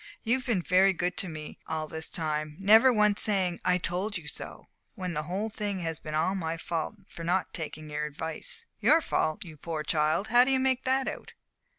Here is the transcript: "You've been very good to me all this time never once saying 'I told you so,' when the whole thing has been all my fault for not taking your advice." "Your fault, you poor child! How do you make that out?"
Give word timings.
"You've 0.23 0.47
been 0.47 0.63
very 0.63 0.93
good 0.93 1.15
to 1.17 1.29
me 1.29 1.59
all 1.67 1.87
this 1.87 2.09
time 2.09 2.55
never 2.59 2.91
once 2.91 3.21
saying 3.21 3.59
'I 3.63 3.77
told 3.77 4.17
you 4.17 4.27
so,' 4.27 4.65
when 4.95 5.13
the 5.13 5.21
whole 5.29 5.51
thing 5.51 5.81
has 5.81 5.99
been 5.99 6.15
all 6.15 6.33
my 6.33 6.57
fault 6.57 6.95
for 7.07 7.23
not 7.23 7.53
taking 7.53 7.87
your 7.87 8.05
advice." 8.05 8.65
"Your 8.79 9.01
fault, 9.01 9.45
you 9.45 9.57
poor 9.57 9.83
child! 9.83 10.29
How 10.29 10.43
do 10.43 10.49
you 10.49 10.59
make 10.59 10.85
that 10.85 11.07
out?" 11.07 11.33